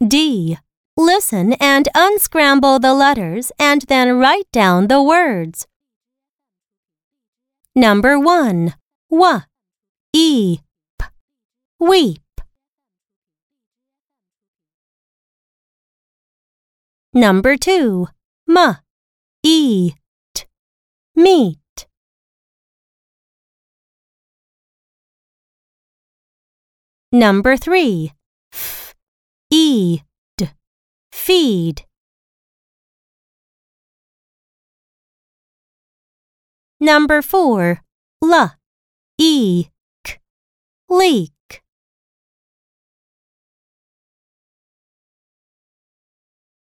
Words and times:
D. 0.00 0.58
Listen 0.96 1.54
and 1.54 1.88
unscramble 1.94 2.78
the 2.78 2.94
letters 2.94 3.50
and 3.58 3.82
then 3.82 4.18
write 4.18 4.50
down 4.52 4.88
the 4.88 5.02
words. 5.02 5.66
Number 7.74 8.18
1. 8.18 8.74
W. 9.10 9.40
E. 10.12 10.58
P. 10.98 11.06
Weep. 11.80 12.20
Number 17.12 17.56
2. 17.56 18.06
M. 18.48 18.76
E. 19.42 19.92
T. 20.34 20.44
Meet. 21.16 21.86
Number 27.10 27.56
3. 27.56 28.12
F. 29.50 29.56
E. 29.56 30.02
D. 30.36 30.48
Feed. 31.12 31.84
Number 36.80 37.22
4. 37.22 37.80
L. 38.22 38.50
E. 39.18 39.66
K. 40.04 40.18
Leak. 40.88 41.32